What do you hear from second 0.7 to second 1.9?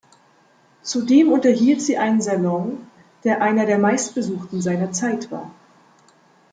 Zudem unterhielt